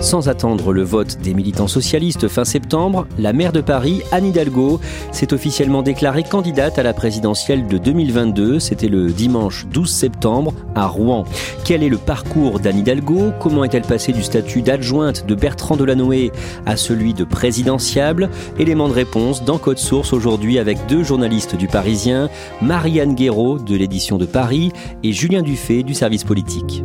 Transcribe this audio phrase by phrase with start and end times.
[0.00, 4.80] Sans attendre le vote des militants socialistes fin septembre, la maire de Paris, Anne Hidalgo,
[5.12, 8.60] s'est officiellement déclarée candidate à la présidentielle de 2022.
[8.60, 11.24] C'était le dimanche 12 septembre à Rouen.
[11.64, 13.32] Quel est le parcours d'Anne Hidalgo?
[13.40, 16.32] Comment est-elle passée du statut d'adjointe de Bertrand Delanoë
[16.64, 18.30] à celui de présidentiable?
[18.58, 22.30] Élément de réponse dans Code Source aujourd'hui avec deux journalistes du Parisien,
[22.62, 26.82] Marianne Guéraud de l'édition de Paris et Julien Dufay du service politique.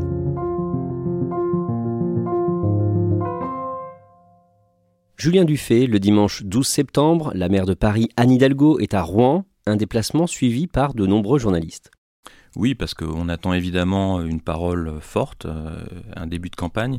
[5.17, 9.45] Julien Dufay, le dimanche 12 septembre, la maire de Paris, Anne Hidalgo, est à Rouen,
[9.65, 11.89] un déplacement suivi par de nombreux journalistes.
[12.57, 15.83] Oui, parce qu'on attend évidemment une parole forte, euh,
[16.15, 16.97] un début de campagne.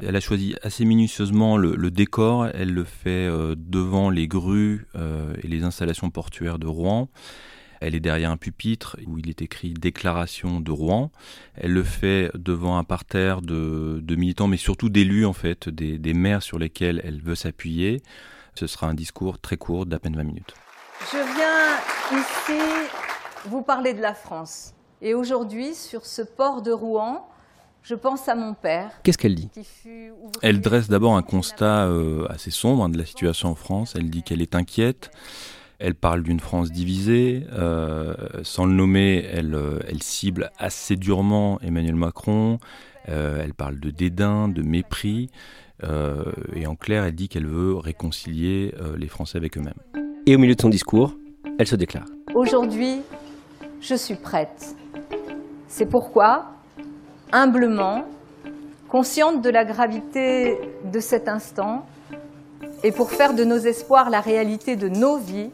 [0.00, 2.48] Elle a choisi assez minutieusement le, le décor.
[2.52, 7.10] Elle le fait euh, devant les grues euh, et les installations portuaires de Rouen.
[7.82, 11.10] Elle est derrière un pupitre où il est écrit Déclaration de Rouen.
[11.56, 15.98] Elle le fait devant un parterre de, de militants, mais surtout d'élus, en fait, des,
[15.98, 18.02] des maires sur lesquels elle veut s'appuyer.
[18.54, 20.54] Ce sera un discours très court, d'à peine 20 minutes.
[21.10, 22.88] Je viens ici
[23.46, 24.74] vous parler de la France.
[25.00, 27.28] Et aujourd'hui, sur ce port de Rouen,
[27.82, 28.92] je pense à mon père.
[29.02, 29.50] Qu'est-ce qu'elle dit?
[30.42, 33.94] Elle dresse d'abord un constat euh, assez sombre hein, de la situation en France.
[33.96, 35.10] Elle dit qu'elle est inquiète.
[35.84, 37.44] Elle parle d'une France divisée.
[37.52, 42.60] Euh, sans le nommer, elle, euh, elle cible assez durement Emmanuel Macron.
[43.08, 45.28] Euh, elle parle de dédain, de mépris.
[45.82, 46.22] Euh,
[46.54, 49.74] et en clair, elle dit qu'elle veut réconcilier euh, les Français avec eux-mêmes.
[50.24, 51.16] Et au milieu de son discours,
[51.58, 52.06] elle se déclare.
[52.32, 53.00] Aujourd'hui,
[53.80, 54.76] je suis prête.
[55.66, 56.52] C'est pourquoi,
[57.32, 58.04] humblement,
[58.88, 61.86] consciente de la gravité de cet instant,
[62.84, 65.50] et pour faire de nos espoirs la réalité de nos vies,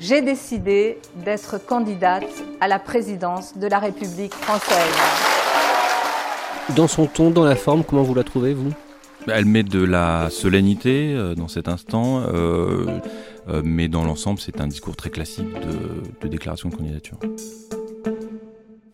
[0.00, 2.24] j'ai décidé d'être candidate
[2.60, 4.94] à la présidence de la République française.
[6.76, 8.72] Dans son ton, dans la forme, comment vous la trouvez, vous?
[9.26, 12.86] Elle met de la solennité euh, dans cet instant, euh,
[13.48, 17.18] euh, mais dans l'ensemble, c'est un discours très classique de, de déclaration de candidature.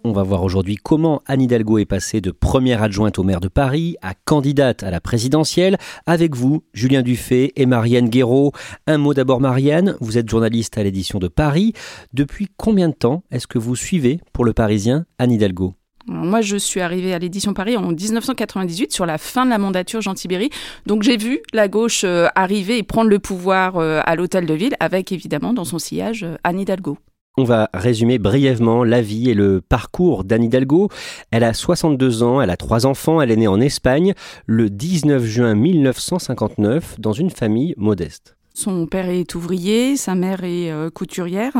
[0.06, 3.48] On va voir aujourd'hui comment Anne Hidalgo est passée de première adjointe au maire de
[3.48, 5.78] Paris à candidate à la présidentielle.
[6.04, 8.52] Avec vous, Julien Dufay et Marianne Guéraud.
[8.86, 9.96] Un mot d'abord, Marianne.
[10.02, 11.72] Vous êtes journaliste à l'édition de Paris.
[12.12, 15.72] Depuis combien de temps est-ce que vous suivez pour le Parisien Anne Hidalgo?
[16.06, 20.02] Moi, je suis arrivée à l'édition Paris en 1998, sur la fin de la mandature
[20.02, 20.50] Jean Tibéry.
[20.84, 24.52] Donc, j'ai vu la gauche euh, arriver et prendre le pouvoir euh, à l'hôtel de
[24.52, 26.98] ville, avec évidemment dans son sillage euh, Anne Hidalgo.
[27.36, 30.88] On va résumer brièvement la vie et le parcours d'Anne Hidalgo.
[31.32, 34.14] Elle a 62 ans, elle a trois enfants, elle est née en Espagne
[34.46, 38.36] le 19 juin 1959 dans une famille modeste.
[38.56, 41.54] Son père est ouvrier, sa mère est euh, couturière.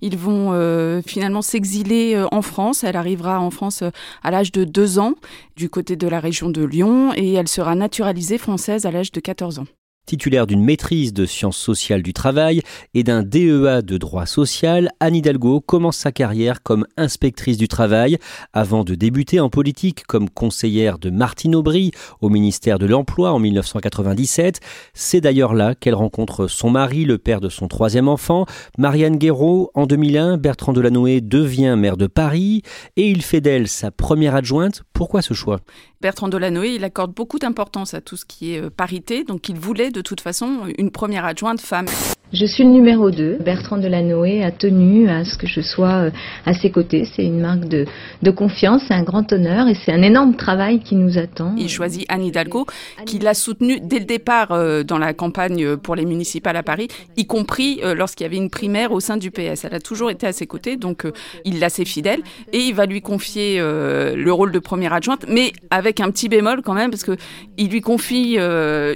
[0.00, 2.82] Ils vont euh, finalement s'exiler euh, en France.
[2.82, 3.84] Elle arrivera en France
[4.22, 5.16] à l'âge de deux ans,
[5.54, 9.20] du côté de la région de Lyon, et elle sera naturalisée française à l'âge de
[9.20, 9.66] 14 ans.
[10.06, 12.62] Titulaire d'une maîtrise de sciences sociales du travail
[12.94, 18.18] et d'un DEA de droit social, Anne Hidalgo commence sa carrière comme inspectrice du travail
[18.52, 23.38] avant de débuter en politique comme conseillère de Martine Aubry au ministère de l'Emploi en
[23.38, 24.58] 1997.
[24.94, 28.46] C'est d'ailleurs là qu'elle rencontre son mari, le père de son troisième enfant,
[28.78, 29.70] Marianne Guéraud.
[29.74, 32.62] En 2001, Bertrand Delanoë devient maire de Paris
[32.96, 34.82] et il fait d'elle sa première adjointe.
[34.92, 35.60] Pourquoi ce choix?
[36.00, 39.58] Bertrand Delanoë, il accorde beaucoup d'importance à tout ce qui est euh, parité, donc il
[39.58, 41.86] voulait de toute façon une première adjointe femme.
[42.32, 43.38] Je suis le numéro 2.
[43.44, 46.10] Bertrand Delanoë a tenu à ce que je sois euh,
[46.46, 47.04] à ses côtés.
[47.04, 47.86] C'est une marque de,
[48.22, 51.56] de confiance, c'est un grand honneur et c'est un énorme travail qui nous attend.
[51.58, 52.66] Il choisit Anne Hidalgo,
[53.04, 56.86] qui l'a soutenu dès le départ euh, dans la campagne pour les municipales à Paris,
[57.16, 59.64] y compris euh, lorsqu'il y avait une primaire au sein du PS.
[59.64, 61.06] Elle a toujours été à ses côtés, donc
[61.44, 62.20] il l'a assez fidèle
[62.52, 66.62] et il va lui confier le rôle de première adjointe, mais avec un petit bémol
[66.62, 67.16] quand même, parce que
[67.58, 68.38] il lui confie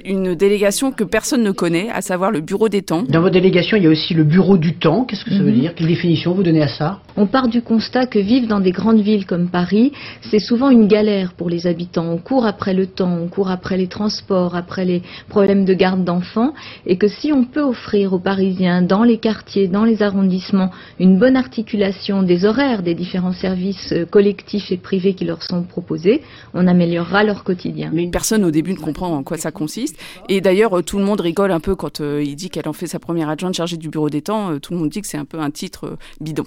[0.05, 3.85] une délégation que personne ne connaît, à savoir le bureau des temps votre délégation, il
[3.85, 5.05] y a aussi le bureau du temps.
[5.05, 5.61] Qu'est-ce que ça veut mhm.
[5.61, 5.75] dire?
[5.75, 7.01] Quelle définition vous donnez à ça?
[7.17, 9.93] On part du constat que vivre dans des grandes villes comme Paris,
[10.31, 12.07] c'est souvent une galère pour les habitants.
[12.07, 16.05] On court après le temps, on court après les transports, après les problèmes de garde
[16.05, 16.53] d'enfants,
[16.87, 20.71] et que si on peut offrir aux Parisiens, dans les quartiers, dans les arrondissements,
[21.01, 25.63] une bonne articulation des horaires des différents services euh, collectifs et privés qui leur sont
[25.63, 26.21] proposés,
[26.53, 27.91] on améliorera leur quotidien.
[27.93, 29.97] Mais personne au début ne comprend en quoi ça consiste.
[30.29, 32.87] Et d'ailleurs, tout le monde rigole un peu quand euh, il dit qu'elle en fait
[32.87, 35.07] sa première première adjointe chargée du bureau des temps, euh, tout le monde dit que
[35.07, 36.43] c'est un peu un titre euh, bidon.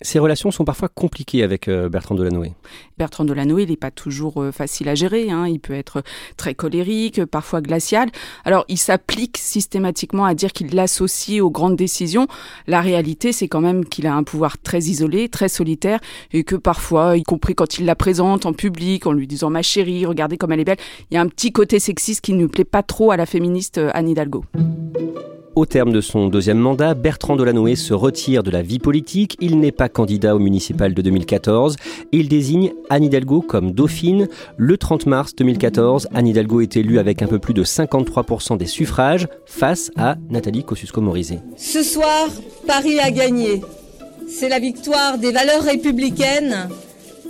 [0.00, 2.52] Ces relations sont parfois compliquées avec euh, Bertrand Delanoë.
[2.98, 5.32] Bertrand Delanoë, il n'est pas toujours facile à gérer.
[5.32, 5.48] Hein.
[5.48, 6.04] Il peut être
[6.36, 8.10] très colérique, parfois glacial.
[8.44, 12.28] Alors, il s'applique systématiquement à dire qu'il l'associe aux grandes décisions.
[12.68, 15.98] La réalité, c'est quand même qu'il a un pouvoir très isolé, très solitaire,
[16.32, 19.62] et que parfois, y compris quand il la présente en public, en lui disant ma
[19.62, 22.46] chérie, regardez comme elle est belle, il y a un petit côté sexiste qui ne
[22.46, 24.44] plaît pas trop à la féministe Anne Hidalgo.
[25.56, 29.36] Au terme de son deuxième mandat, Bertrand Delanoë se retire de la vie politique.
[29.40, 31.76] Il n'est pas candidat au municipal de 2014.
[32.10, 34.26] Il désigne Anne Hidalgo comme dauphine.
[34.56, 38.66] Le 30 mars 2014, Anne Hidalgo est élue avec un peu plus de 53% des
[38.66, 41.38] suffrages face à Nathalie Kosciusko-Morizet.
[41.56, 42.30] Ce soir,
[42.66, 43.62] Paris a gagné.
[44.26, 46.68] C'est la victoire des valeurs républicaines.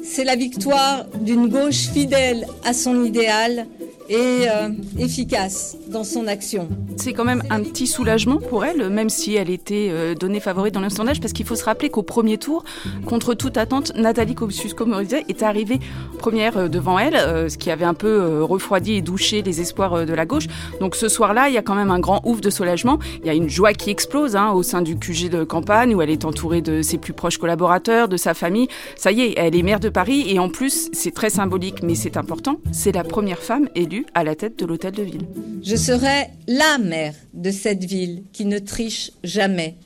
[0.02, 3.66] C'est la victoire d'une gauche fidèle à son idéal
[4.08, 4.68] et euh,
[4.98, 6.68] efficace dans son action.
[6.96, 10.74] C'est quand même un petit soulagement pour elle, même si elle était euh, donnée favorite
[10.74, 12.64] dans le sondage, parce qu'il faut se rappeler qu'au premier tour,
[13.06, 15.80] contre toute attente, Nathalie Kosciusko-Morizet est arrivée
[16.18, 20.14] première euh, devant elle, ce qui avait un peu refroidi et douché les espoirs de
[20.14, 20.46] la gauche.
[20.80, 22.98] Donc ce soir-là, il y a quand même un grand ouf de soulagement.
[23.20, 26.02] Il y a une joie qui explose hein, au sein du QG de campagne, où
[26.02, 28.68] elle est entourée de ses plus proches collaborateurs, de sa famille.
[28.96, 31.94] Ça y est, elle est maire de Paris, et en plus, c'est très symbolique, mais
[31.94, 35.26] c'est important, c'est la première femme élue à la tête de l'hôtel de ville.
[35.62, 39.76] Je serai la mère de cette ville qui ne triche jamais,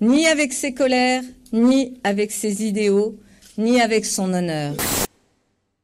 [0.00, 1.22] ni avec ses colères,
[1.52, 3.18] ni avec ses idéaux,
[3.58, 4.74] ni avec son honneur.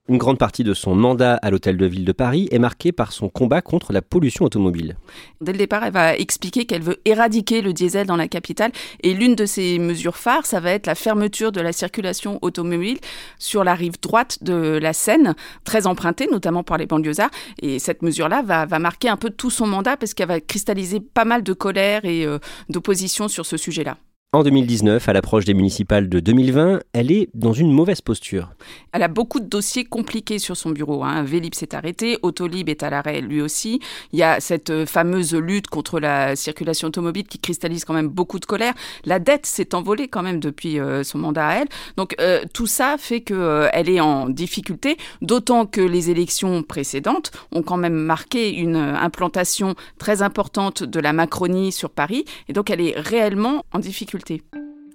[0.09, 3.11] Une grande partie de son mandat à l'Hôtel de Ville de Paris est marquée par
[3.11, 4.97] son combat contre la pollution automobile.
[5.41, 8.71] Dès le départ, elle va expliquer qu'elle veut éradiquer le diesel dans la capitale
[9.03, 12.99] et l'une de ses mesures phares, ça va être la fermeture de la circulation automobile
[13.41, 17.31] sur la rive droite de la Seine, très empruntée notamment par les banlieusards.
[17.61, 21.25] Et cette mesure-là va, marquer un peu tout son mandat parce qu'elle va cristalliser pas
[21.25, 22.39] mal de colère et euh,
[22.69, 23.97] d'opposition sur ce sujet-là.
[24.37, 28.51] En 2019, à l'approche des municipales de 2020, elle est dans une mauvaise posture.
[28.93, 31.05] Elle a beaucoup de dossiers compliqués sur son bureau.
[31.05, 31.23] Hein.
[31.23, 33.81] Vélib s'est arrêté, Autolib est à l'arrêt lui aussi.
[34.13, 38.09] Il y a cette euh, fameuse lutte contre la circulation automobile qui cristallise quand même
[38.09, 38.75] beaucoup de colère.
[39.07, 41.69] La dette s'est envolée quand même depuis euh, son mandat à elle.
[41.97, 47.63] Donc euh, tout ça fait qu'elle est en difficulté, d'autant que les élections précédentes ont
[47.63, 52.27] quand même marqué une implantation très importante de la Macronie sur Paris.
[52.51, 54.26] Et donc elle est réellement en difficulté.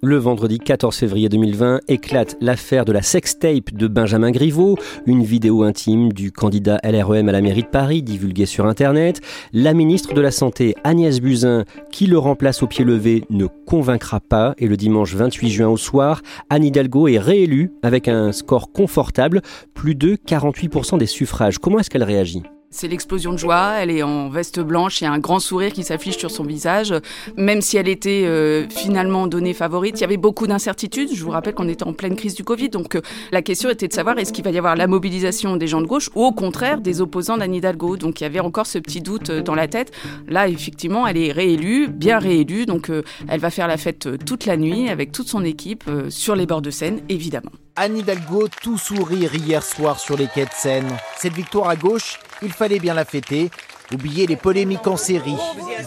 [0.04, 4.76] Le vendredi 14 février 2020 éclate l'affaire de la sextape de Benjamin Griveaux,
[5.06, 9.20] une vidéo intime du candidat LREM à la mairie de Paris divulguée sur Internet.
[9.52, 14.18] La ministre de la Santé, Agnès Buzyn, qui le remplace au pied levé, ne convaincra
[14.18, 18.72] pas et le dimanche 28 juin au soir, Anne Hidalgo est réélue avec un score
[18.72, 19.40] confortable,
[19.72, 21.58] plus de 48% des suffrages.
[21.58, 22.42] Comment est-ce qu'elle réagit?
[22.72, 26.16] C'est l'explosion de joie, elle est en veste blanche et un grand sourire qui s'affiche
[26.16, 26.94] sur son visage.
[27.36, 31.10] Même si elle était euh, finalement donnée favorite, il y avait beaucoup d'incertitudes.
[31.14, 33.88] Je vous rappelle qu'on était en pleine crise du Covid, donc euh, la question était
[33.88, 36.32] de savoir est-ce qu'il va y avoir la mobilisation des gens de gauche ou au
[36.32, 37.96] contraire des opposants d'Anne Hidalgo?
[37.96, 39.92] Donc il y avait encore ce petit doute euh, dans la tête.
[40.26, 42.90] Là, effectivement, elle est réélue, bien réélue, donc
[43.28, 46.62] elle va faire la fête toute la nuit avec toute son équipe sur les bords
[46.62, 47.50] de Seine, évidemment.
[47.74, 50.88] Anne Hidalgo, tout sourire hier soir sur les quais de Seine.
[51.16, 53.50] Cette victoire à gauche, il fallait bien la fêter.
[53.92, 55.38] Oubliez les polémiques en série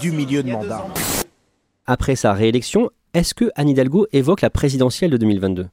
[0.02, 0.88] du milieu de mandat.
[1.86, 5.68] Après sa réélection, est-ce que Anne Hidalgo évoque la présidentielle de 2022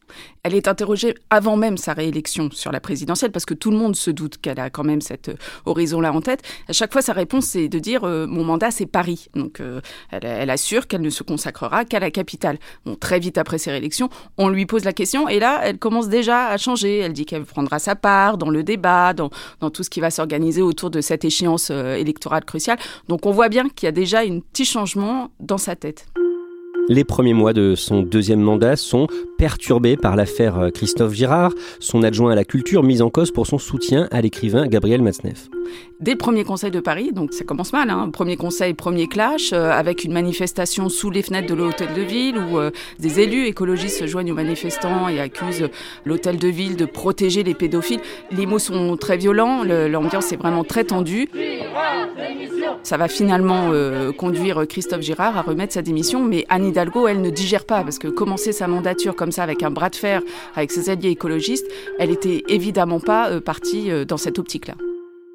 [0.45, 3.97] Elle est interrogée avant même sa réélection sur la présidentielle parce que tout le monde
[3.97, 5.35] se doute qu'elle a quand même cet euh,
[5.67, 6.43] horizon-là en tête.
[6.69, 9.27] À chaque fois, sa réponse, c'est de dire euh, mon mandat, c'est Paris.
[9.35, 9.81] Donc, euh,
[10.13, 12.59] elle, assure qu'elle ne se consacrera qu'à la capitale.
[12.87, 14.09] Bon, très vite après ses réélections,
[14.39, 16.99] on lui pose la question et là, elle commence déjà à changer.
[16.99, 20.13] Elle dit qu'elle prendra sa part dans le débat, dans, dans tout ce qui va
[20.13, 22.79] s'organiser autour de cette échéance électorale cruciale.
[23.09, 26.07] Donc, on voit bien qu'il y a déjà un petit changement dans sa tête.
[26.89, 29.07] Les premiers mois de son deuxième mandat sont
[29.43, 33.59] perturbés par l'affaire Christophe Girard, son adjoint à la culture mis en cause pour son
[33.59, 35.49] soutien à l'écrivain Gabriel Matzneff.
[36.01, 39.53] Dès le premier conseil de Paris, donc ça commence mal, hein, premier conseil, premier clash,
[39.53, 43.47] euh, avec une manifestation sous les fenêtres de l'hôtel de ville où euh, des élus
[43.47, 45.69] écologistes se joignent aux manifestants et accusent
[46.05, 48.01] l'hôtel de ville de protéger les pédophiles.
[48.33, 51.29] Les mots sont très violents, l'ambiance est vraiment très tendue.
[52.83, 57.21] Ça va finalement euh, conduire Christophe Girard à remettre sa démission, mais Anne Hidalgo, elle
[57.21, 60.23] ne digère pas, parce que commencer sa mandature comme avec un bras de fer
[60.55, 61.67] avec ses alliés écologistes,
[61.99, 64.75] elle était évidemment pas partie dans cette optique-là.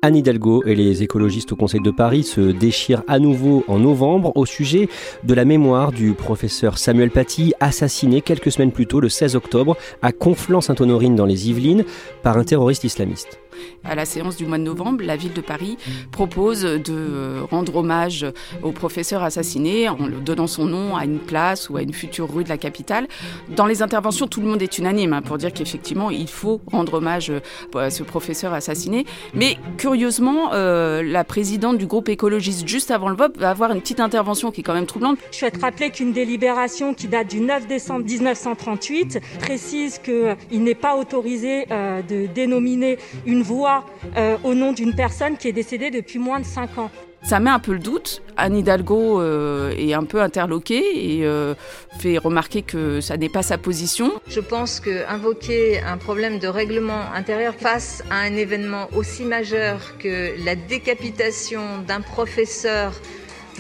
[0.03, 4.31] Anne Hidalgo et les écologistes au Conseil de Paris se déchirent à nouveau en novembre
[4.35, 4.89] au sujet
[5.23, 9.75] de la mémoire du professeur Samuel Paty, assassiné quelques semaines plus tôt, le 16 octobre,
[10.03, 11.83] à Conflans-Sainte-Honorine dans les Yvelines,
[12.21, 13.39] par un terroriste islamiste.
[13.83, 15.77] À la séance du mois de novembre, la ville de Paris
[16.11, 18.25] propose de rendre hommage
[18.63, 22.43] au professeur assassiné en donnant son nom à une place ou à une future rue
[22.43, 23.07] de la capitale.
[23.55, 26.95] Dans les interventions, tout le monde est unanime hein, pour dire qu'effectivement, il faut rendre
[26.95, 27.39] hommage euh,
[27.79, 29.05] à ce professeur assassiné.
[29.33, 33.81] Mais curieusement, euh, la présidente du groupe écologiste juste avant le vote va avoir une
[33.81, 35.17] petite intervention qui est quand même troublante.
[35.31, 40.95] Je souhaite rappeler qu'une délibération qui date du 9 décembre 1938 précise qu'il n'est pas
[40.95, 43.85] autorisé euh, de dénominer une voix
[44.17, 46.91] euh, au nom d'une personne qui est décédée depuis moins de 5 ans.
[47.23, 48.21] Ça met un peu le doute.
[48.37, 51.55] Anne Hidalgo euh, est un peu interloquée et euh,
[51.99, 54.11] fait remarquer que ça n'est pas sa position.
[54.27, 60.33] Je pense qu'invoquer un problème de règlement intérieur face à un événement aussi majeur que
[60.45, 62.93] la décapitation d'un professeur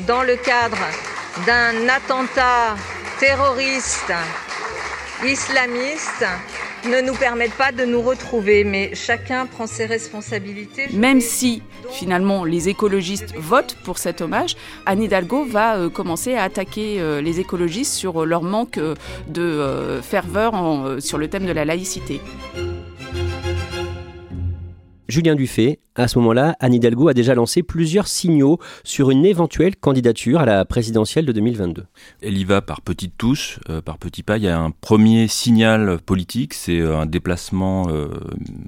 [0.05, 0.83] dans le cadre
[1.47, 2.75] d'un attentat
[3.19, 4.13] terroriste
[5.25, 6.25] islamiste
[6.85, 10.87] ne nous permettent pas de nous retrouver, mais chacun prend ses responsabilités.
[10.93, 14.55] Même si finalement les écologistes votent pour cet hommage,
[14.85, 18.95] Anne Hidalgo va euh, commencer à attaquer euh, les écologistes sur leur manque euh,
[19.27, 20.53] de ferveur
[20.99, 22.21] sur le thème de la laïcité.
[25.07, 29.75] Julien Dufay, à ce moment-là, Anne Hidalgo a déjà lancé plusieurs signaux sur une éventuelle
[29.75, 31.85] candidature à la présidentielle de 2022.
[32.21, 34.37] Elle y va par petites touches, euh, par petits pas.
[34.37, 38.09] Il y a un premier signal politique, c'est euh, un déplacement euh,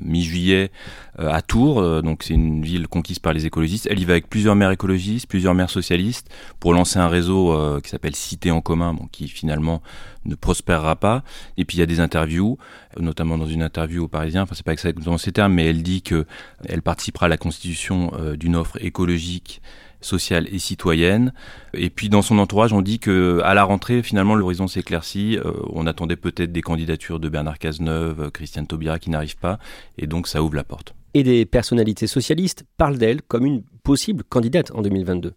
[0.02, 0.72] mi-juillet
[1.18, 3.90] à Tours, donc c'est une ville conquise par les écologistes.
[3.92, 6.30] Elle y va avec plusieurs maires écologistes, plusieurs maires socialistes,
[6.62, 7.54] pour lancer un réseau
[7.84, 9.82] qui s'appelle Cité en commun, qui finalement
[10.30, 11.24] ne prospérera pas.
[11.58, 12.58] Et puis il y a des interviews,
[13.00, 16.02] notamment dans une interview au Parisien, enfin c'est pas exactement ces termes, mais elle dit
[16.02, 16.26] que
[16.68, 19.62] elle participera à la constitution euh, d'une offre écologique
[20.02, 21.34] sociale et citoyenne.
[21.74, 25.38] Et puis dans son entourage, on dit que à la rentrée, finalement, l'horizon s'éclaircit.
[25.38, 29.60] Euh, on attendait peut-être des candidatures de Bernard Cazeneuve, Christiane Taubira qui n'arrivent pas,
[29.98, 30.96] et donc ça ouvre la porte.
[31.14, 35.34] Et des personnalités socialistes parlent d'elle comme une possible candidate en 2022.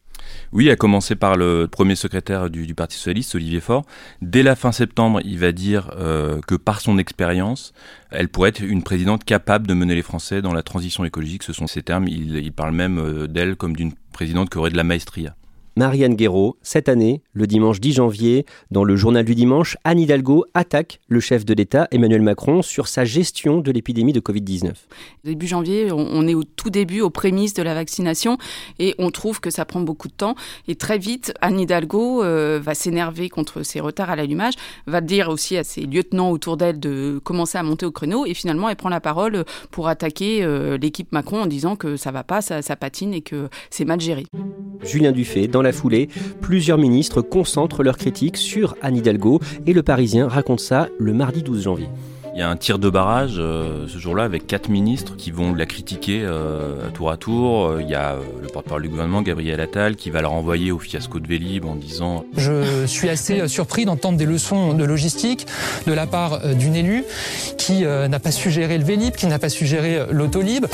[0.52, 3.84] Oui, à commencer par le premier secrétaire du, Parti socialiste, Olivier Faure.
[4.20, 7.72] Dès la fin septembre, il va dire euh, que par son expérience,
[8.10, 11.42] elle pourrait être une présidente capable de mener les Français dans la transition écologique.
[11.42, 12.06] Ce sont ses termes.
[12.08, 15.34] Il, parle même euh, d'elle comme d'une présidente qui aurait de la maestria.
[15.76, 20.44] Marianne Guéraud, cette année, le dimanche 10 janvier, dans le journal du dimanche, Anne Hidalgo
[20.52, 24.72] attaque le chef de l'État, Emmanuel Macron, sur sa gestion de l'épidémie de Covid-19.
[25.24, 28.36] Début janvier, on est au tout début, aux prémices de la vaccination,
[28.78, 30.34] et on trouve que ça prend beaucoup de temps.
[30.68, 34.54] Et très vite, Anne Hidalgo euh, va s'énerver contre ses retards à l'allumage,
[34.86, 38.34] va dire aussi à ses lieutenants autour d'elle de commencer à monter au créneau, et
[38.34, 42.24] finalement, elle prend la parole pour attaquer euh, l'équipe Macron en disant que ça va
[42.24, 44.26] pas, ça, ça patine et que c'est mal géré.
[44.82, 46.09] Julien Dufay, dans la foulée,
[46.40, 51.42] plusieurs ministres concentrent leurs critiques sur Anne Hidalgo et le Parisien raconte ça le mardi
[51.42, 51.88] 12 janvier.
[52.35, 55.54] Il y a un tir de barrage euh, ce jour-là avec quatre ministres qui vont
[55.54, 57.78] la critiquer euh, tour à tour.
[57.78, 60.78] Il y a euh, le porte-parole du gouvernement, Gabriel Attal, qui va la renvoyer au
[60.78, 65.47] fiasco de Vélib en disant Je suis assez surpris d'entendre des leçons de logistique
[65.87, 67.04] de la part d'une élue
[67.59, 70.64] qui n'a pas su gérer le Vélib, qui n'a pas su gérer l'autolib.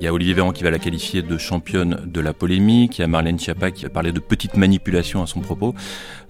[0.00, 2.98] Il y a Olivier Véran qui va la qualifier de championne de la polémique.
[2.98, 5.74] Il y a Marlène Schiappa qui va parler de petites manipulations à son propos.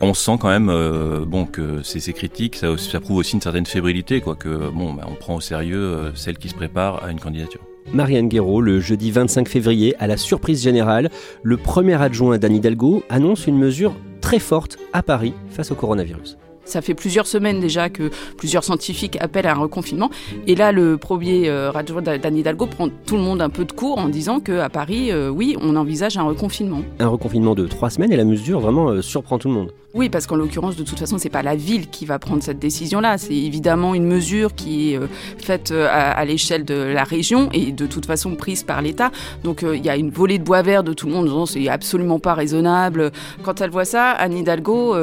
[0.00, 3.66] On sent quand même euh, bon que ces, critiques, ça, ça, prouve aussi une certaine
[3.66, 4.36] fébrilité, quoi.
[4.36, 7.60] Que bon, bah, on prend au sérieux euh, celle qui se prépare à une candidature.
[7.92, 11.10] Marianne Guéraud, le jeudi 25 février, à la surprise générale,
[11.42, 16.38] le premier adjoint d'Anne Hidalgo annonce une mesure très forte à Paris face au coronavirus.
[16.64, 20.10] Ça fait plusieurs semaines déjà que plusieurs scientifiques appellent à un reconfinement.
[20.46, 23.72] Et là, le premier euh, radio d'Anne Hidalgo prend tout le monde un peu de
[23.72, 26.82] court en disant qu'à Paris, euh, oui, on envisage un reconfinement.
[26.98, 29.72] Un reconfinement de trois semaines et la mesure vraiment euh, surprend tout le monde.
[29.94, 32.58] Oui, parce qu'en l'occurrence, de toute façon, c'est pas la ville qui va prendre cette
[32.58, 33.18] décision-là.
[33.18, 35.00] C'est évidemment une mesure qui est
[35.38, 39.10] faite à, l'échelle de la région et de toute façon prise par l'État.
[39.44, 41.68] Donc il y a une volée de bois vert de tout le monde disant c'est
[41.68, 43.12] absolument pas raisonnable.
[43.42, 44.96] Quand elle voit ça, Anne Hidalgo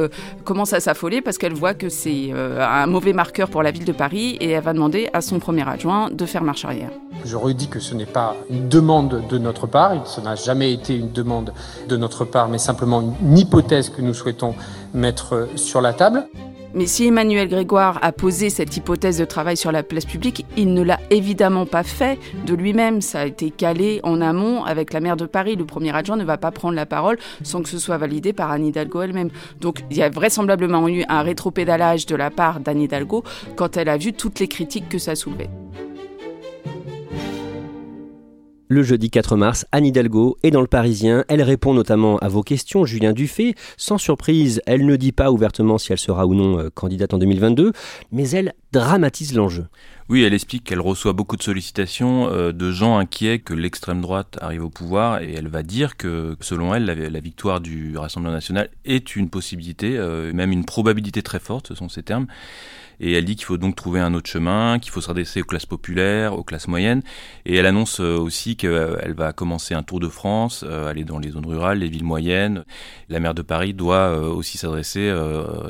[0.43, 3.71] commence à s'affoler parce qu'elle elle voit que c'est euh, un mauvais marqueur pour la
[3.71, 6.91] ville de Paris et elle va demander à son premier adjoint de faire marche arrière.
[7.25, 10.95] Je redis que ce n'est pas une demande de notre part, ce n'a jamais été
[10.95, 11.51] une demande
[11.89, 14.55] de notre part, mais simplement une hypothèse que nous souhaitons
[14.93, 16.27] mettre sur la table.
[16.73, 20.73] Mais si Emmanuel Grégoire a posé cette hypothèse de travail sur la place publique, il
[20.73, 23.01] ne l'a évidemment pas fait de lui-même.
[23.01, 25.57] Ça a été calé en amont avec la maire de Paris.
[25.57, 28.51] Le premier adjoint ne va pas prendre la parole sans que ce soit validé par
[28.51, 29.31] Anne Hidalgo elle-même.
[29.59, 33.25] Donc il y a vraisemblablement eu un rétropédalage de la part d'Anne Hidalgo
[33.57, 35.49] quand elle a vu toutes les critiques que ça soulevait.
[38.71, 41.25] Le jeudi 4 mars, Anne Hidalgo est dans le Parisien.
[41.27, 43.53] Elle répond notamment à vos questions, Julien Dufay.
[43.75, 47.17] Sans surprise, elle ne dit pas ouvertement si elle sera ou non euh, candidate en
[47.17, 47.73] 2022,
[48.13, 49.65] mais elle dramatise l'enjeu.
[50.07, 54.37] Oui, elle explique qu'elle reçoit beaucoup de sollicitations euh, de gens inquiets que l'extrême droite
[54.39, 58.69] arrive au pouvoir et elle va dire que selon elle, la, victoire du Rassemblement national
[58.85, 62.27] est une possibilité, euh, même une probabilité très forte, ce sont ces termes.
[63.01, 65.65] Et elle dit qu'il faut donc trouver un autre chemin, qu'il faut s'adresser aux classes
[65.65, 67.01] populaires, aux classes moyennes.
[67.45, 71.17] Et elle annonce euh, aussi qu'elle va commencer un tour de France, euh, aller dans
[71.17, 72.63] les zones rurales, les villes moyennes.
[73.09, 75.11] La maire de Paris doit euh, aussi s'adresser,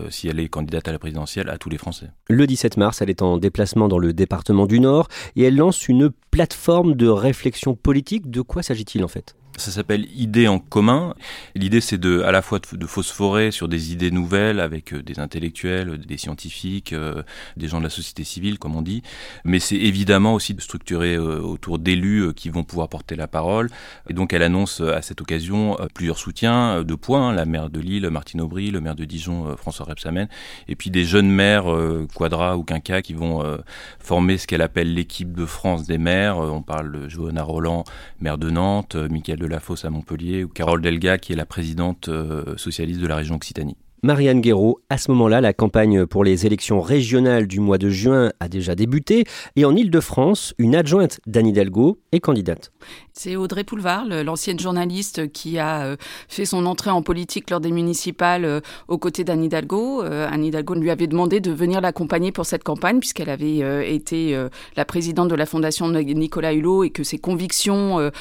[0.10, 2.10] si elle est candidate à la présidentielle, à tous les Français.
[2.28, 5.08] Le 17 mars, elle est en déplacement dans le département du Nord
[5.38, 8.30] et elle lance une plateforme de réflexion politique.
[8.30, 9.36] De quoi s'agit-il en fait?
[9.58, 11.14] Ça s'appelle Idées en commun.
[11.56, 15.20] L'idée, c'est de, à la fois de, phosphorer sur des idées nouvelles avec euh, des
[15.20, 17.24] intellectuels, des scientifiques, euh,
[17.58, 19.02] des gens de la société civile, comme on dit.
[19.44, 23.70] Mais c'est évidemment aussi de structurer euh, autour d'élus qui vont pouvoir porter la parole.
[24.10, 27.30] Et donc, elle annonce à cette occasion plusieurs soutiens de points.
[27.30, 30.28] Hein, la maire de Lille, Martine Aubry, le maire de Dijon, François Rebsamen.
[30.68, 31.66] Et puis des jeunes maires,
[32.16, 33.44] Quadra ou Quinca, qui vont
[34.00, 36.38] former ce qu'elle appelle l'équipe de France des maires.
[36.38, 37.84] On parle de Johanna Roland,
[38.20, 41.46] maire de Nantes, Michael de la Fosse à Montpellier, ou Carole Delga, qui est la
[41.46, 43.78] présidente euh, socialiste de la région Occitanie.
[44.04, 48.32] Marianne Guéraud, à ce moment-là, la campagne pour les élections régionales du mois de juin
[48.40, 52.72] a déjà débuté et en Ile-de-France, une adjointe d'Anne Hidalgo est candidate.
[53.14, 55.96] C'est Audrey Poulevard, l'ancienne journaliste qui a euh,
[56.28, 60.02] fait son entrée en politique lors des municipales euh, aux côtés d'Anne Hidalgo.
[60.02, 64.36] Euh, Anne Hidalgo lui avait demandé de venir l'accompagner pour cette campagne puisqu'elle avait été
[64.76, 68.12] la présidente de la fondation Nicolas Hulot et que ses convictions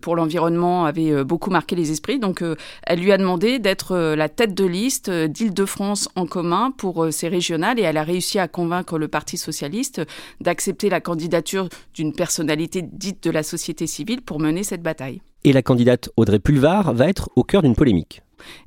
[0.00, 2.18] pour l'environnement avaient beaucoup marqué les esprits.
[2.18, 2.42] Donc
[2.84, 7.78] elle lui a demandé d'être la tête de liste d'Île-de-France en commun pour ces régionales
[7.78, 10.02] et elle a réussi à convaincre le Parti socialiste
[10.40, 15.20] d'accepter la candidature d'une personnalité dite de la société civile pour mener cette bataille.
[15.44, 18.22] Et la candidate Audrey Pulvar va être au cœur d'une polémique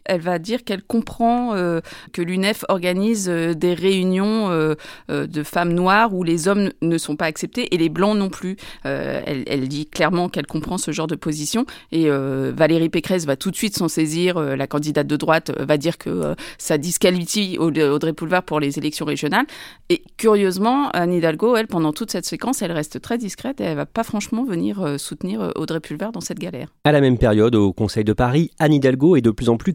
[0.08, 1.82] elle va dire qu'elle comprend euh,
[2.14, 4.76] que l'UNEF organise euh, des réunions euh,
[5.10, 8.58] de femmes noires où les hommes ne sont pas acceptés et les blancs non plus.
[8.84, 13.56] Elle, dit clairement qu'elle comprend ce genre de position et Valérie Pécresse va tout de
[13.56, 14.40] suite s'en saisir.
[14.40, 19.46] la candidate de droite va dire que ça disqualifie Audrey Poulevard pour les élections régionales.
[19.90, 23.78] Et curieusement, Anne Hidalgo, elle, pendant toute cette séquence, elle reste très discrète et elle
[23.78, 26.70] va pas franchement venir soutenir Audrey Pulvar dans cette galère.
[26.84, 29.74] À la même période, au Conseil de Paris, Anne Hidalgo est de plus en plus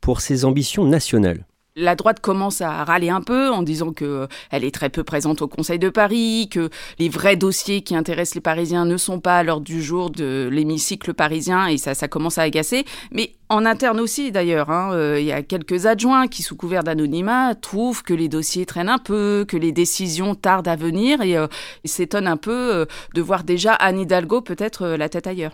[0.00, 1.44] pour ses ambitions nationales.
[1.80, 5.04] La droite commence à râler un peu en disant que euh, elle est très peu
[5.04, 9.20] présente au Conseil de Paris, que les vrais dossiers qui intéressent les Parisiens ne sont
[9.20, 12.84] pas à l'ordre du jour de l'hémicycle parisien et ça, commence à agacer.
[13.12, 16.82] Mais en interne aussi d'ailleurs, hein, euh, il y a quelques adjoints qui, sous couvert
[16.82, 21.36] d'anonymat, trouvent que les dossiers traînent un peu, que les décisions tardent à venir et
[21.36, 21.46] euh,
[21.84, 25.52] s'étonnent un peu de voir déjà Anne Hidalgo peut-être la tête ailleurs.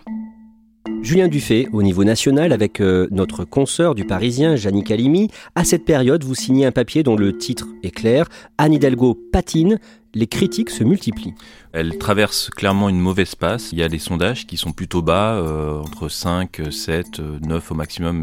[1.05, 5.85] Julien Dufay, au niveau national, avec euh, notre consoeur du Parisien, Jannick Halimi, à cette
[5.85, 9.79] période, vous signez un papier dont le titre est clair Anne Hidalgo patine,
[10.15, 11.35] les critiques se multiplient.
[11.73, 13.73] Elle traverse clairement une mauvaise passe.
[13.73, 17.75] Il y a des sondages qui sont plutôt bas, euh, entre 5, 7, 9 au
[17.75, 18.23] maximum.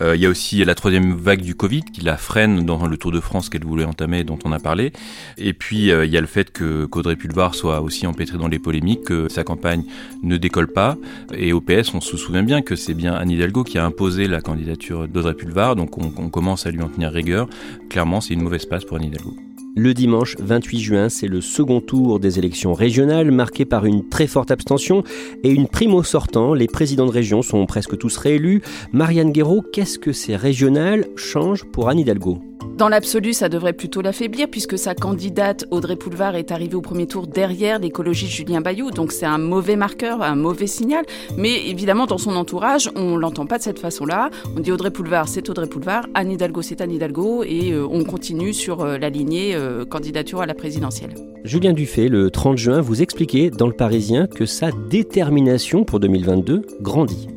[0.00, 2.96] Euh, il y a aussi la troisième vague du Covid qui la freine dans le
[2.96, 4.92] Tour de France qu'elle voulait entamer, dont on a parlé.
[5.36, 8.58] Et puis il y a le fait que qu'Audrey Pulvar soit aussi empêtrée dans les
[8.58, 9.84] polémiques, que sa campagne
[10.22, 10.96] ne décolle pas.
[11.34, 14.26] Et au PS, on se souvient bien que c'est bien Anne Hidalgo qui a imposé
[14.26, 17.48] la candidature d'Audrey Pulvar, donc on, commence à lui en tenir rigueur.
[17.88, 19.34] Clairement, c'est une mauvaise passe pour Anne Hidalgo.
[19.78, 24.26] Le dimanche 28 juin, c'est le second tour des élections régionales marqué par une très
[24.26, 25.04] forte abstention
[25.44, 26.54] et une primo sortant.
[26.54, 28.62] Les présidents de région sont presque tous réélus.
[28.92, 32.40] Marianne Guéraud, qu'est-ce que ces régionales changent pour Anne Hidalgo
[32.76, 37.06] Dans l'absolu, ça devrait plutôt l'affaiblir puisque sa candidate Audrey Poulevard est arrivée au premier
[37.06, 38.90] tour derrière l'écologiste Julien Bayou.
[38.90, 41.06] Donc c'est un mauvais marqueur, un mauvais signal.
[41.38, 44.28] Mais évidemment, dans son entourage, on l'entend pas de cette façon-là.
[44.54, 46.04] On dit Audrey Poulevard, c'est Audrey Poulevard.
[46.12, 47.44] Anne Hidalgo, c'est Anne Hidalgo.
[47.44, 51.14] Et euh, on continue sur euh, la lignée euh, candidature à la présidentielle.
[51.44, 56.66] Julien Dufay, le 30 juin, vous expliquait dans Le Parisien que sa détermination pour 2022
[56.82, 57.28] grandit.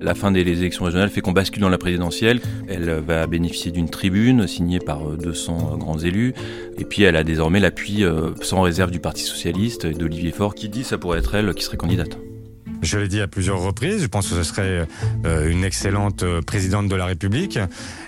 [0.00, 2.40] La fin des élections régionales fait qu'on bascule dans la présidentielle.
[2.68, 6.34] Elle va bénéficier d'une tribune signée par 200 grands élus.
[6.78, 8.04] Et puis elle a désormais l'appui
[8.42, 11.54] sans réserve du Parti Socialiste et d'Olivier Faure qui dit que ça pourrait être elle
[11.54, 12.18] qui serait candidate.
[12.82, 14.86] Je l'ai dit à plusieurs reprises, je pense que ce serait
[15.24, 17.58] une excellente présidente de la République.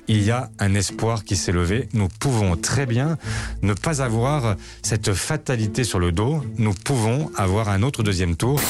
[0.09, 1.89] Il y a un espoir qui s'est levé.
[1.95, 3.17] Nous pouvons très bien
[3.63, 6.43] ne pas avoir cette fatalité sur le dos.
[6.59, 8.61] Nous pouvons avoir un autre deuxième tour.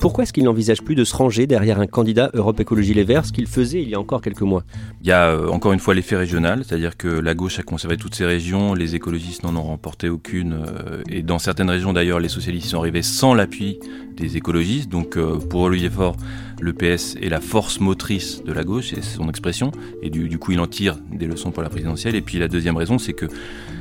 [0.00, 3.26] Pourquoi est-ce qu'il n'envisage plus de se ranger derrière un candidat Europe Écologie Les Verts,
[3.26, 4.64] ce qu'il faisait il y a encore quelques mois?
[5.02, 7.98] Il y a euh, encore une fois l'effet régional, c'est-à-dire que la gauche a conservé
[7.98, 12.18] toutes ces régions, les écologistes n'en ont remporté aucune, euh, et dans certaines régions d'ailleurs,
[12.18, 13.78] les socialistes sont arrivés sans l'appui
[14.16, 14.88] des écologistes.
[14.88, 16.16] Donc euh, pour Olivier Faure,
[16.60, 20.52] le PS est la force motrice de la gauche, c'est son expression, et du, coup
[20.52, 22.14] il en tire des leçons pour la présidentielle.
[22.14, 23.26] Et puis la deuxième raison, c'est que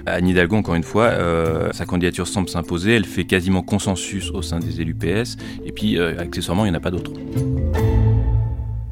[0.06, 4.42] Anne Hidalgo, encore une fois, euh, sa candidature semble s'imposer, elle fait quasiment consensus au
[4.42, 7.12] sein des élus PS, et puis euh, accessoirement, il n'y en a pas d'autres.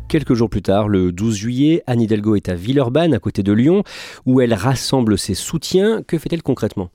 [0.07, 3.51] Quelques jours plus tard, le 12 juillet, Anne Hidalgo est à Villeurbanne, à côté de
[3.51, 3.83] Lyon,
[4.25, 6.01] où elle rassemble ses soutiens.
[6.01, 6.89] Que fait-elle concrètement?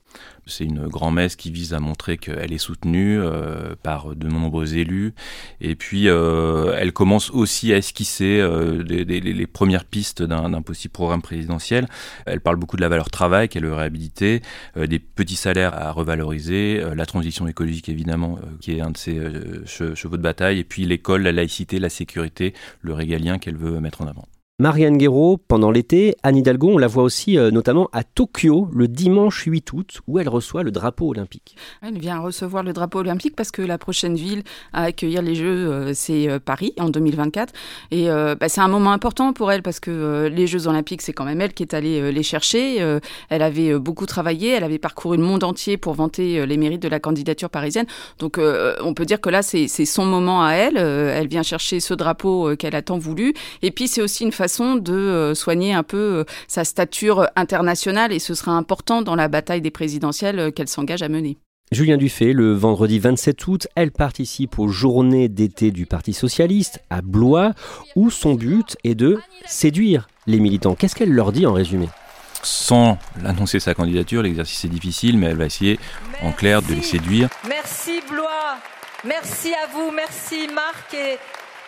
[0.45, 5.13] C'est une grand-messe qui vise à montrer qu'elle est soutenue euh, par de nombreux élus.
[5.61, 10.61] Et puis, euh, elle commence aussi à esquisser euh, les, les, les, premières pistes d'un
[10.61, 11.87] possible programme présidentiel.
[12.25, 14.41] Elle parle beaucoup de la valeur travail qu'elle veut réhabiliter,
[14.77, 18.91] euh, des petits salaires à revaloriser, euh, la transition écologique évidemment, euh, qui est un
[18.91, 19.19] de ses
[19.65, 24.01] chevaux de bataille, et puis l'école, la laïcité, la sécurité, le régalien qu'elle veut mettre
[24.01, 24.27] en avant.
[24.59, 28.87] Marianne Guéraud, pendant l'été, Anne Hidalgo, on la voit aussi euh, notamment à Tokyo le
[28.87, 31.55] dimanche 8 août, où elle reçoit le drapeau olympique.
[31.81, 35.71] Elle vient recevoir le drapeau olympique parce que la prochaine ville à accueillir les Jeux,
[35.71, 37.51] euh, c'est euh, Paris en 2024.
[37.89, 41.25] Et bah, c'est un moment important pour elle parce que les Jeux olympiques, c'est quand
[41.25, 42.77] même elle qui est allée les chercher.
[43.29, 46.87] elle avait beaucoup travaillé, elle avait parcouru le monde entier pour vanter les mérites de
[46.87, 47.85] la candidature parisienne.
[48.19, 50.77] Donc on peut dire que là, c'est son moment à elle.
[50.77, 53.33] elle vient chercher ce drapeau qu'elle a tant voulu.
[53.61, 58.33] Et puis c'est aussi une façon de soigner un peu sa stature internationale et ce
[58.33, 61.37] sera important dans la bataille des présidentielles qu'elle s'engage à mener.
[61.71, 67.01] Julien Dufay, le vendredi 27 août, elle participe aux journées d'été du Parti Socialiste à
[67.01, 67.53] Blois,
[67.95, 70.75] où son but est de séduire les militants.
[70.75, 71.87] Qu'est-ce qu'elle leur dit en résumé?
[72.43, 75.79] Sans annoncer sa candidature, l'exercice est difficile, mais elle va essayer,
[76.11, 76.25] merci.
[76.25, 77.29] en clair, de les séduire.
[77.47, 78.57] Merci Blois,
[79.05, 81.17] merci à vous, merci Marc et,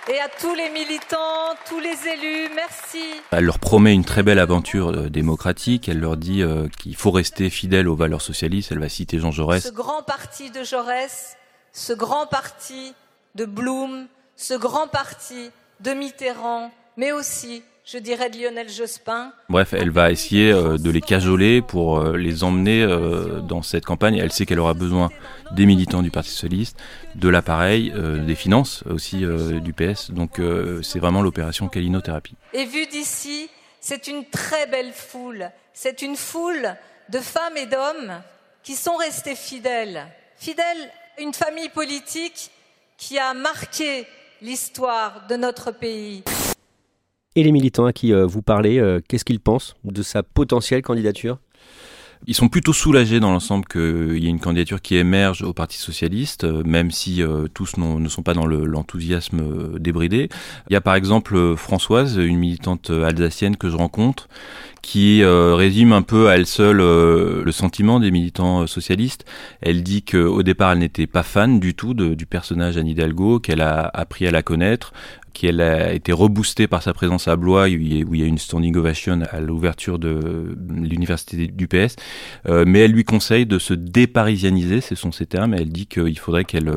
[0.08, 3.04] et à tous les militants, tous les élus, merci.
[3.32, 7.12] Elle leur promet une très belle aventure euh, démocratique, elle leur dit euh, qu'il faut
[7.12, 9.64] rester fidèle aux valeurs socialistes, elle va citer Jean Jaurès.
[9.64, 11.38] Ce grand parti de Jaurès,
[11.74, 12.94] ce grand parti
[13.36, 19.32] de Blum, ce grand parti de Mitterrand, mais aussi je dirais de Lionel Jospin.
[19.48, 23.86] Bref, elle va essayer euh, de les cajoler pour euh, les emmener euh, dans cette
[23.86, 24.18] campagne.
[24.18, 25.10] Elle sait qu'elle aura besoin
[25.52, 26.78] des militants du Parti Socialiste,
[27.14, 27.94] de l'appareil,
[28.26, 29.24] des finances aussi
[29.62, 30.12] du PS.
[30.12, 30.42] Donc
[30.82, 32.36] c'est vraiment l'opération calinothérapie.
[32.54, 35.52] Et vu d'ici, c'est une très belle foule.
[35.74, 36.76] C'est une foule
[37.10, 38.22] de femmes et d'hommes
[38.64, 40.08] qui sont restés fidèles.
[40.38, 42.50] Fidèles à une famille politique
[42.98, 44.08] qui a marqué
[44.42, 46.24] l'histoire de notre pays.
[47.38, 50.82] Et les militants à qui euh, vous parlez, euh, qu'est-ce qu'ils pensent de sa potentielle
[50.82, 51.38] candidature?
[52.28, 55.78] Ils sont plutôt soulagés dans l'ensemble qu'il y ait une candidature qui émerge au Parti
[55.78, 60.30] Socialiste, euh, même si euh, tous ne sont pas dans l'enthousiasme le, débridé.
[60.70, 64.28] Il y a par exemple Françoise, une militante alsacienne que je rencontre,
[64.86, 69.26] qui euh, résume un peu à elle seule euh, le sentiment des militants socialistes.
[69.62, 73.62] Elle dit qu'au départ, elle n'était pas fan du tout du personnage Anne Hidalgo, qu'elle
[73.62, 74.94] a appris à la connaître,
[75.36, 78.76] qu'elle a été reboostée par sa présence à Blois, où il y a une standing
[78.76, 81.98] ovation à l'ouverture de l'université du PS.
[82.48, 85.86] Euh, mais elle lui conseille de se déparisianiser, ce sont ses termes, et elle dit
[85.86, 86.72] qu'il faudrait qu'elle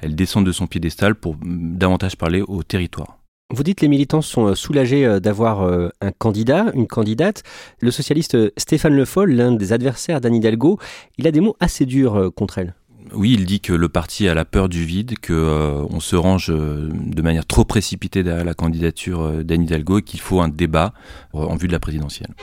[0.00, 3.18] elle descende de son piédestal pour davantage parler au territoire.
[3.54, 7.42] Vous dites les militants sont soulagés d'avoir un candidat, une candidate.
[7.80, 10.78] Le socialiste Stéphane Le Foll, l'un des adversaires d'Anne Hidalgo,
[11.16, 12.74] il a des mots assez durs contre elle.
[13.14, 16.16] Oui, il dit que le parti a la peur du vide, que euh, on se
[16.16, 20.92] range de manière trop précipitée derrière la candidature d'Anne Hidalgo et qu'il faut un débat
[21.32, 22.34] en vue de la présidentielle.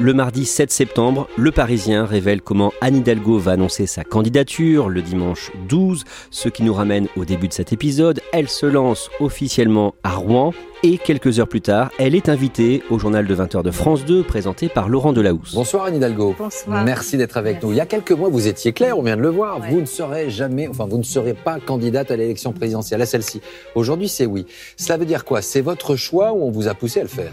[0.00, 5.02] Le mardi 7 septembre, Le Parisien révèle comment Anne Hidalgo va annoncer sa candidature le
[5.02, 8.20] dimanche 12, ce qui nous ramène au début de cet épisode.
[8.32, 10.52] Elle se lance officiellement à Rouen
[10.84, 14.22] et quelques heures plus tard, elle est invitée au journal de 20h de France 2
[14.22, 15.56] présenté par Laurent Delahousse.
[15.56, 16.36] Bonsoir Anne Hidalgo.
[16.38, 16.84] Bonsoir.
[16.84, 17.72] Merci d'être avec nous.
[17.72, 19.58] Il y a quelques mois, vous étiez clair, on vient de le voir.
[19.68, 23.40] Vous ne serez jamais, enfin, vous ne serez pas candidate à l'élection présidentielle, à celle-ci.
[23.74, 24.46] Aujourd'hui, c'est oui.
[24.76, 25.42] Cela veut dire quoi?
[25.42, 27.32] C'est votre choix ou on vous a poussé à le faire?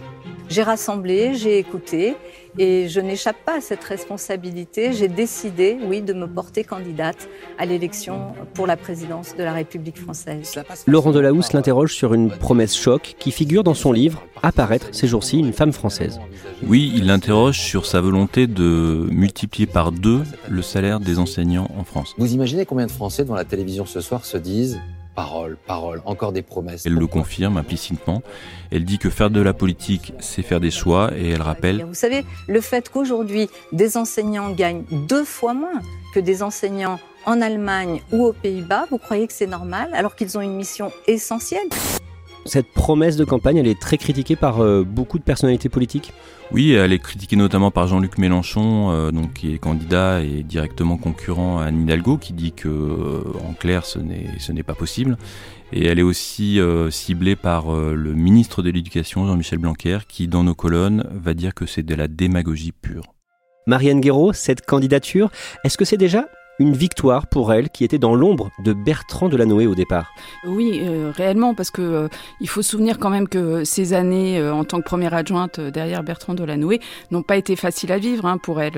[0.50, 2.16] J'ai rassemblé, j'ai écouté
[2.58, 4.94] et je n'échappe pas à cette responsabilité.
[4.94, 7.28] J'ai décidé, oui, de me porter candidate
[7.58, 10.54] à l'élection pour la présidence de la République française.
[10.88, 15.40] Laurent Delahousse l'interroge sur une promesse choc qui figure dans son livre Apparaître ces jours-ci
[15.40, 16.20] une femme française.
[16.68, 21.84] Oui, il l'interroge sur sa volonté de multiplier par deux le salaire des enseignants en
[21.84, 22.14] France.
[22.18, 24.80] Vous imaginez combien de Français devant la télévision ce soir se disent
[25.16, 26.86] Parole, parole, encore des promesses.
[26.86, 28.22] Elle le confirme implicitement.
[28.70, 31.86] Elle dit que faire de la politique, c'est faire des choix et elle rappelle.
[31.86, 35.82] Vous savez, le fait qu'aujourd'hui des enseignants gagnent deux fois moins
[36.14, 40.38] que des enseignants en Allemagne ou aux Pays-Bas, vous croyez que c'est normal alors qu'ils
[40.38, 41.70] ont une mission essentielle?
[42.48, 46.14] Cette promesse de campagne, elle est très critiquée par euh, beaucoup de personnalités politiques.
[46.52, 50.98] Oui, elle est critiquée notamment par Jean-Luc Mélenchon, euh, donc qui est candidat et directement
[50.98, 54.76] concurrent à Anne Hidalgo, qui dit que, euh, en clair, ce n'est ce n'est pas
[54.76, 55.18] possible.
[55.74, 56.60] Et elle est aussi
[56.92, 61.66] ciblée par le ministre de l'Éducation, Jean-Michel Blanquer, qui, dans nos colonnes, va dire que
[61.66, 63.16] c'est de la démagogie pure.
[63.66, 65.32] Marianne Guéraud, cette candidature,
[65.64, 69.68] est-ce que c'est déjà une victoire pour elle qui était dans l'ombre de Bertrand Delanoë
[69.68, 70.14] au départ.
[70.46, 72.08] Oui, euh, réellement, parce que euh,
[72.40, 75.60] il faut se souvenir quand même que ces années euh, en tant que première adjointe
[75.60, 76.80] derrière Bertrand Delanoë
[77.12, 78.78] n'ont pas été faciles à vivre hein, pour elle.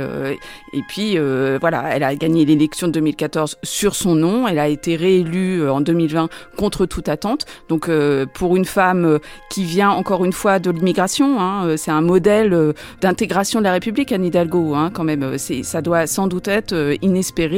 [0.73, 1.17] et puis
[1.59, 5.81] voilà, elle a gagné l'élection de 2014 sur son nom, elle a été réélue en
[5.81, 7.45] 2020 contre toute attente.
[7.69, 7.89] Donc
[8.33, 13.59] pour une femme qui vient encore une fois de l'immigration, hein, c'est un modèle d'intégration
[13.59, 15.37] de la République, Anne Hidalgo, hein, quand même.
[15.37, 16.95] Ça doit sans doute être euh,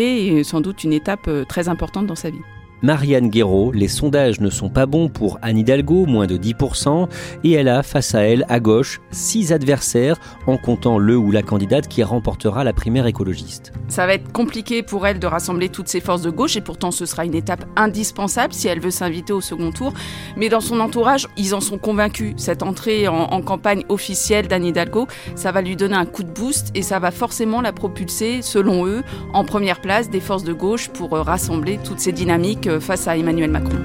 [0.09, 2.41] et sans doute une étape euh, très importante dans sa vie.
[2.81, 7.09] Marianne Guéraud, les sondages ne sont pas bons pour Anne Hidalgo, moins de 10%,
[7.43, 11.41] et elle a face à elle, à gauche, six adversaires, en comptant le ou la
[11.41, 13.73] candidate qui remportera la primaire écologiste.
[13.89, 16.91] Ça va être compliqué pour elle de rassembler toutes ses forces de gauche et pourtant
[16.91, 19.93] ce sera une étape indispensable si elle veut s'inviter au second tour.
[20.37, 22.33] Mais dans son entourage, ils en sont convaincus.
[22.37, 26.31] Cette entrée en, en campagne officielle d'Anne Hidalgo, ça va lui donner un coup de
[26.31, 30.53] boost et ça va forcément la propulser, selon eux, en première place des forces de
[30.53, 33.79] gauche pour euh, rassembler toutes ces dynamiques face à Emmanuel Macron.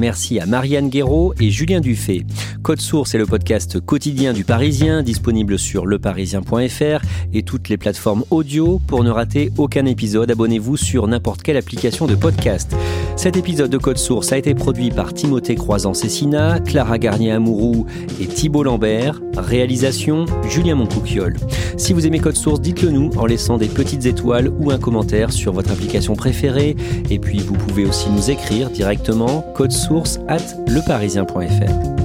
[0.00, 2.24] Merci à Marianne Guéraud et Julien Dufay.
[2.62, 8.24] Code Source est le podcast quotidien du Parisien, disponible sur leparisien.fr et toutes les plateformes
[8.30, 8.80] audio.
[8.86, 12.74] Pour ne rater aucun épisode, abonnez-vous sur n'importe quelle application de podcast.
[13.16, 17.84] Cet épisode de Code Source a été produit par Timothée Croisant-Cessina, Clara Garnier-Amouroux
[18.18, 19.20] et Thibault Lambert.
[19.36, 21.36] Réalisation Julien Moncouquiole.
[21.76, 25.32] Si vous aimez Code Source, dites-le nous en laissant des petites étoiles ou un commentaire
[25.32, 26.76] sur votre application préférée.
[27.10, 31.99] Et puis vous pouvez aussi nous écrire directement code source at leparisien.fr.